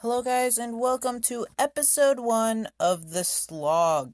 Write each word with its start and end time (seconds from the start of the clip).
Hello, 0.00 0.22
guys, 0.22 0.58
and 0.58 0.78
welcome 0.78 1.20
to 1.22 1.44
episode 1.58 2.20
one 2.20 2.68
of 2.78 3.10
The 3.10 3.24
Slog. 3.24 4.12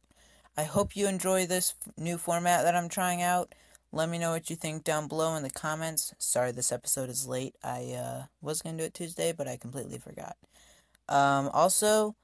I 0.57 0.63
hope 0.63 0.97
you 0.97 1.07
enjoy 1.07 1.45
this 1.45 1.75
new 1.99 2.17
format 2.17 2.65
that 2.65 2.75
I'm 2.75 2.89
trying 2.89 3.21
out. 3.21 3.55
Let 3.93 4.09
me 4.09 4.19
know 4.19 4.31
what 4.31 4.49
you 4.49 4.57
think 4.57 4.83
down 4.83 5.09
below 5.09 5.37
in 5.37 5.43
the 5.43 5.51
comments. 5.51 6.15
Sorry 6.17 6.53
this 6.53 6.73
episode 6.73 7.11
is 7.11 7.29
late. 7.29 7.55
I 7.63 7.93
uh, 7.93 8.23
was 8.41 8.63
going 8.63 8.79
to 8.79 8.83
do 8.83 8.87
it 8.87 8.95
Tuesday, 8.95 9.31
but 9.31 9.47
I 9.47 9.59
completely 9.59 9.99
forgot. 9.99 10.39
Um, 11.07 11.51
also, 11.53 12.17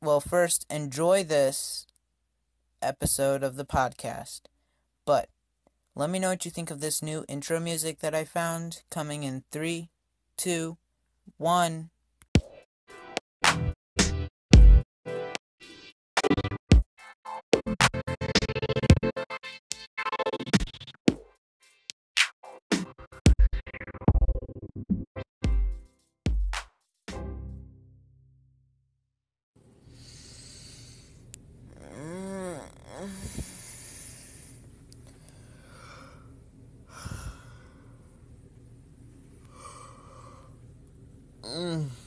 well, 0.00 0.20
first, 0.20 0.66
enjoy 0.70 1.24
this 1.24 1.88
episode 2.80 3.42
of 3.42 3.56
the 3.56 3.66
podcast. 3.66 4.42
But 5.04 5.30
let 5.96 6.10
me 6.10 6.20
know 6.20 6.28
what 6.28 6.44
you 6.44 6.52
think 6.52 6.70
of 6.70 6.78
this 6.78 7.02
new 7.02 7.24
intro 7.26 7.58
music 7.58 7.98
that 7.98 8.14
I 8.14 8.24
found 8.24 8.82
coming 8.88 9.24
in 9.24 9.42
three, 9.50 9.90
two, 10.36 10.76
one. 11.38 11.90
Mm. 41.46 42.05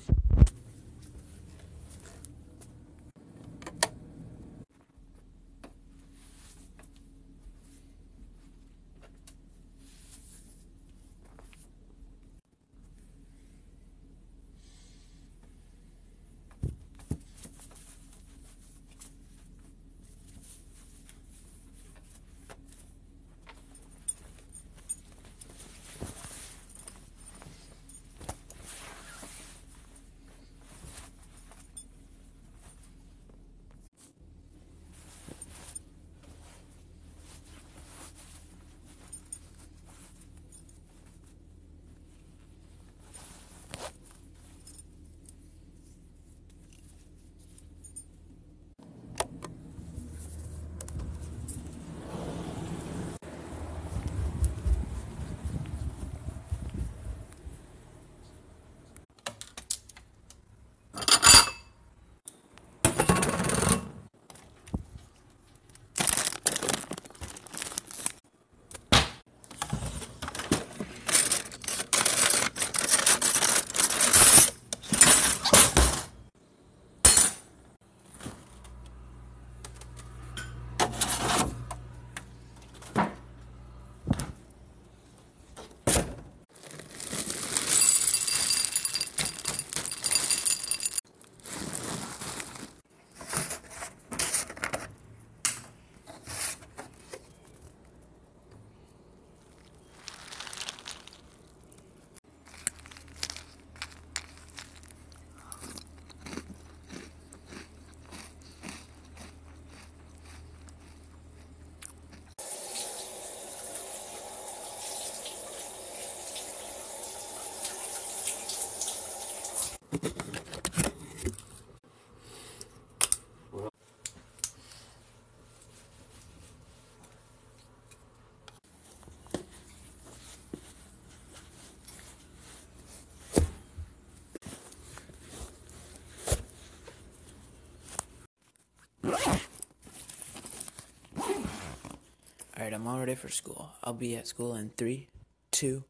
I'm 142.73 142.87
all 142.87 142.99
ready 142.99 143.15
for 143.15 143.29
school. 143.29 143.71
I'll 143.83 143.93
be 143.93 144.15
at 144.15 144.27
school 144.27 144.55
in 144.55 144.69
three, 144.77 145.07
two, 145.51 145.83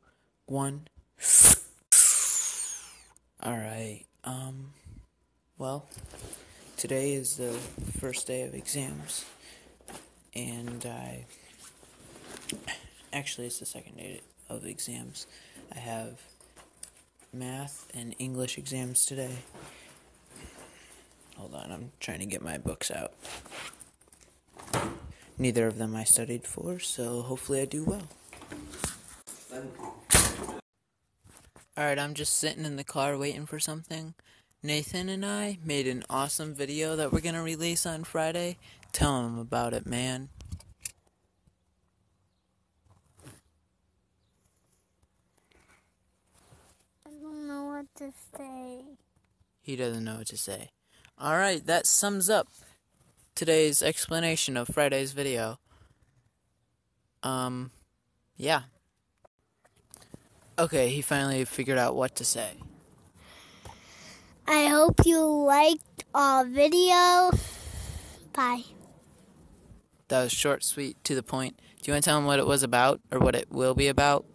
one. 0.46 0.88
Alright, 3.44 4.06
um, 4.24 4.74
well, 5.58 5.86
today 6.78 7.14
is 7.14 7.38
the 7.38 7.52
first 8.00 8.28
day 8.28 8.44
of 8.44 8.54
exams, 8.54 9.26
and 10.36 10.86
I. 10.86 11.26
Actually, 13.12 13.48
it's 13.48 13.60
the 13.60 13.66
second 13.66 13.98
day 13.98 14.22
of 14.50 14.66
exams. 14.66 15.28
I 15.74 15.80
have 15.80 16.22
math 17.34 17.88
and 17.94 18.16
English 18.20 18.58
exams 18.58 19.06
today. 19.06 19.38
Hold 21.38 21.56
on, 21.56 21.72
I'm 21.72 21.92
trying 22.00 22.20
to 22.20 22.26
get 22.26 22.42
my 22.42 22.58
books 22.58 22.92
out. 22.92 23.14
Neither 25.42 25.68
of 25.68 25.78
them 25.78 25.96
I 25.96 26.04
studied 26.04 26.46
for, 26.46 26.80
so 26.80 27.22
hopefully 27.22 27.62
I 27.62 27.66
do 27.66 27.86
well. 27.86 28.02
Alright, 31.78 31.98
I'm 31.98 32.14
just 32.14 32.38
sitting 32.38 32.66
in 32.66 32.76
the 32.76 32.84
car 32.84 33.18
waiting 33.18 33.46
for 33.46 33.58
something. 33.58 34.16
Nathan 34.62 35.08
and 35.08 35.26
I 35.26 35.58
made 35.64 35.88
an 35.88 36.04
awesome 36.10 36.54
video 36.54 36.98
that 36.98 37.14
we're 37.14 37.22
gonna 37.22 37.42
release 37.42 37.86
on 37.86 38.04
Friday. 38.04 38.58
Tell 38.92 39.26
him 39.26 39.40
about 39.40 39.74
it, 39.74 39.86
man. 39.86 40.28
I 47.08 47.12
don't 47.22 47.48
know 47.48 47.64
what 47.64 47.86
to 47.96 48.12
say. 48.36 48.82
He 49.62 49.78
doesn't 49.78 50.04
know 50.04 50.18
what 50.18 50.28
to 50.28 50.38
say. 50.38 50.72
Alright, 51.22 51.66
that 51.66 51.88
sums 51.88 52.30
up 52.30 52.50
today's 53.40 53.82
explanation 53.82 54.58
of 54.58 54.68
Friday's 54.68 55.14
video. 55.14 55.60
Um, 57.24 57.72
yeah. 58.36 58.64
Okay, 60.60 60.90
he 60.90 61.02
finally 61.02 61.46
figured 61.46 61.78
out 61.78 61.96
what 61.96 62.16
to 62.16 62.26
say. 62.26 62.56
I 64.46 64.66
hope 64.66 65.06
you 65.06 65.22
liked 65.22 66.04
our 66.14 66.44
video. 66.44 67.32
Bye. 68.34 68.64
That 70.10 70.24
was 70.24 70.34
short, 70.34 70.66
sweet, 70.66 71.02
to 71.06 71.16
the 71.16 71.24
point. 71.24 71.62
Do 71.82 71.90
you 71.90 71.94
want 71.94 72.04
to 72.04 72.10
tell 72.10 72.18
him 72.18 72.26
what 72.26 72.40
it 72.40 72.46
was 72.46 72.62
about, 72.62 73.00
or 73.10 73.20
what 73.20 73.36
it 73.36 73.50
will 73.50 73.74
be 73.74 73.88
about? 73.88 74.26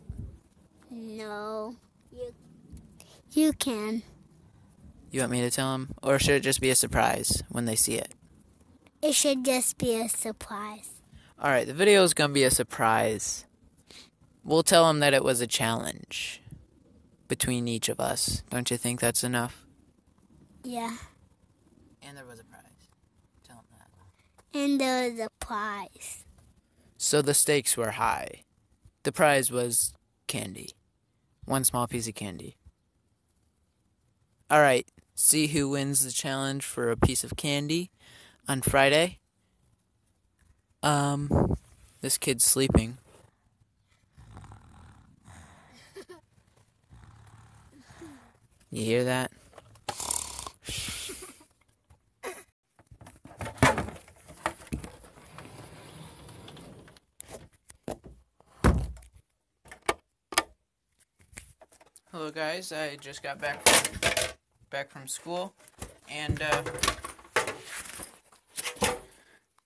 No. 0.91 1.77
You 2.11 2.33
you 3.33 3.53
can. 3.53 4.03
You 5.11 5.21
want 5.21 5.33
me 5.33 5.43
to 5.43 5.51
tell 5.51 5.75
him? 5.75 5.91
Or 6.03 6.19
should 6.19 6.37
it 6.37 6.41
just 6.41 6.63
be 6.63 6.71
a 6.71 6.75
surprise 6.75 7.43
when 7.51 7.67
they 7.67 7.77
see 7.77 7.97
it? 7.97 8.15
It 9.05 9.15
should 9.15 9.45
just 9.45 9.77
be 9.77 10.01
a 10.01 10.09
surprise. 10.09 10.89
Alright, 11.39 11.67
the 11.67 11.75
video 11.75 12.03
is 12.05 12.15
going 12.15 12.31
to 12.31 12.35
be 12.35 12.45
a 12.45 12.51
surprise. 12.51 13.45
We'll 14.43 14.63
tell 14.63 14.89
him 14.89 15.01
that 15.01 15.13
it 15.13 15.23
was 15.23 15.43
a 15.43 15.47
challenge 15.47 16.41
between 17.29 17.69
each 17.69 17.91
of 17.91 18.01
us. 18.01 18.43
Don't 18.49 18.71
you 18.71 18.79
think 18.79 19.01
that's 19.01 19.23
enough? 19.23 19.67
Yeah. 20.63 20.97
And 22.01 22.17
there 22.17 22.25
was 22.25 22.41
a 22.41 22.45
prize. 22.45 22.89
Tell 23.47 23.57
him 23.57 23.65
that. 23.73 24.59
And 24.59 24.81
there 24.81 25.11
was 25.11 25.21
a 25.21 25.29
prize. 25.39 26.25
So 26.97 27.21
the 27.21 27.35
stakes 27.35 27.77
were 27.77 27.91
high. 27.91 28.45
The 29.03 29.13
prize 29.13 29.51
was 29.51 29.93
candy. 30.29 30.71
One 31.45 31.65
small 31.65 31.87
piece 31.87 32.09
of 32.09 32.15
candy. 32.15 32.57
Alright, 34.51 34.87
see 35.15 35.49
who 35.49 35.69
wins 35.69 36.07
the 36.07 36.11
challenge 36.11 36.65
for 36.65 36.91
a 36.91 36.97
piece 36.97 37.23
of 37.23 37.37
candy 37.37 37.91
on 38.49 38.63
Friday. 38.63 39.19
Um, 40.83 41.57
this 42.01 42.19
kid's 42.19 42.45
sleeping. 42.45 42.99
You 48.71 48.85
hear 48.85 49.05
that? 49.05 49.31
Hello, 62.11 62.31
guys. 62.31 62.73
I 62.73 62.97
just 62.97 63.23
got 63.23 63.41
back 63.41 63.69
from, 63.69 64.35
back 64.71 64.91
from 64.91 65.09
school, 65.09 65.55
and 66.09 66.43
uh, 66.43 66.63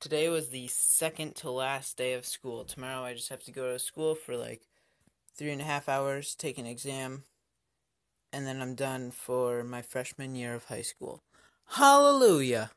today 0.00 0.28
was 0.28 0.48
the 0.48 0.68
second 0.68 1.34
to 1.36 1.50
last 1.50 1.96
day 1.96 2.12
of 2.12 2.24
school. 2.24 2.64
Tomorrow, 2.64 3.02
I 3.02 3.14
just 3.14 3.28
have 3.30 3.42
to 3.44 3.52
go 3.52 3.72
to 3.72 3.78
school 3.78 4.14
for 4.14 4.36
like 4.36 4.62
three 5.36 5.50
and 5.50 5.60
a 5.60 5.64
half 5.64 5.88
hours, 5.88 6.34
take 6.34 6.58
an 6.58 6.66
exam, 6.66 7.24
and 8.32 8.46
then 8.46 8.60
I'm 8.60 8.74
done 8.74 9.10
for 9.10 9.64
my 9.64 9.82
freshman 9.82 10.34
year 10.34 10.54
of 10.54 10.66
high 10.66 10.82
school. 10.82 11.22
Hallelujah! 11.72 12.70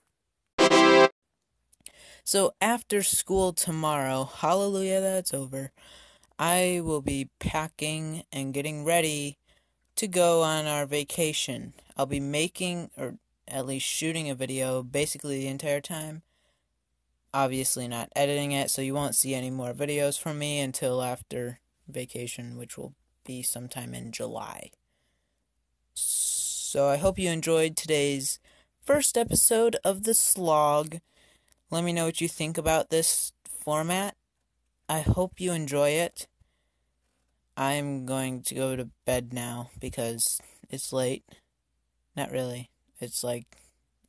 So 2.23 2.53
after 2.61 3.03
school 3.03 3.51
tomorrow, 3.53 4.25
hallelujah, 4.25 5.01
that's 5.01 5.33
over. 5.33 5.71
I 6.37 6.81
will 6.83 7.01
be 7.01 7.29
packing 7.39 8.23
and 8.31 8.53
getting 8.53 8.83
ready 8.83 9.37
to 9.95 10.07
go 10.07 10.41
on 10.41 10.65
our 10.65 10.85
vacation. 10.85 11.73
I'll 11.97 12.05
be 12.05 12.19
making, 12.19 12.89
or 12.97 13.15
at 13.47 13.65
least 13.65 13.85
shooting 13.85 14.29
a 14.29 14.35
video 14.35 14.81
basically 14.81 15.39
the 15.39 15.47
entire 15.47 15.81
time. 15.81 16.23
Obviously, 17.33 17.87
not 17.87 18.09
editing 18.15 18.51
it, 18.51 18.69
so 18.69 18.81
you 18.81 18.93
won't 18.93 19.15
see 19.15 19.33
any 19.33 19.49
more 19.49 19.73
videos 19.73 20.19
from 20.19 20.37
me 20.37 20.59
until 20.59 21.01
after 21.01 21.59
vacation, 21.87 22.57
which 22.57 22.77
will 22.77 22.93
be 23.25 23.41
sometime 23.41 23.93
in 23.93 24.11
July. 24.11 24.71
So 25.93 26.87
I 26.87 26.97
hope 26.97 27.19
you 27.19 27.29
enjoyed 27.29 27.77
today's 27.77 28.39
first 28.83 29.17
episode 29.17 29.77
of 29.83 30.03
The 30.03 30.13
Slog. 30.13 30.99
Let 31.69 31.83
me 31.83 31.93
know 31.93 32.05
what 32.05 32.19
you 32.19 32.27
think 32.27 32.57
about 32.57 32.89
this 32.89 33.31
format. 33.45 34.15
I 34.89 34.99
hope 34.99 35.39
you 35.39 35.53
enjoy 35.53 35.91
it. 35.91 36.27
I'm 37.55 38.05
going 38.05 38.41
to 38.43 38.55
go 38.55 38.75
to 38.75 38.89
bed 39.05 39.33
now 39.33 39.69
because 39.79 40.41
it's 40.69 40.91
late. 40.91 41.23
Not 42.15 42.31
really. 42.31 42.71
It's 42.99 43.23
like 43.23 43.57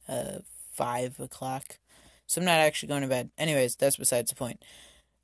uh, 0.09 0.39
5 0.75 1.21
o'clock. 1.21 1.79
So 2.27 2.41
I'm 2.41 2.45
not 2.45 2.59
actually 2.59 2.89
going 2.89 3.03
to 3.03 3.09
bed. 3.09 3.31
Anyways, 3.37 3.77
that's 3.77 3.97
besides 3.97 4.31
the 4.31 4.37
point. 4.37 4.63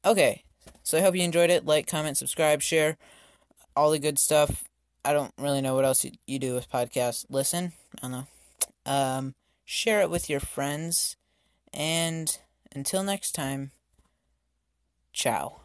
Okay, 0.04 0.44
so 0.82 0.98
I 0.98 1.00
hope 1.00 1.16
you 1.16 1.22
enjoyed 1.22 1.50
it. 1.50 1.64
Like, 1.64 1.86
comment, 1.86 2.16
subscribe, 2.16 2.62
share, 2.62 2.96
all 3.76 3.90
the 3.90 3.98
good 3.98 4.18
stuff. 4.18 4.64
I 5.04 5.12
don't 5.12 5.32
really 5.38 5.60
know 5.60 5.74
what 5.74 5.84
else 5.84 6.04
you, 6.04 6.12
you 6.26 6.38
do 6.38 6.54
with 6.54 6.70
podcasts. 6.70 7.24
Listen, 7.30 7.72
I 7.96 8.02
don't 8.02 8.10
know. 8.12 8.26
Um, 8.84 9.34
share 9.64 10.00
it 10.00 10.10
with 10.10 10.28
your 10.28 10.40
friends. 10.40 11.16
And 11.72 12.38
until 12.74 13.02
next 13.02 13.32
time, 13.32 13.70
ciao. 15.12 15.60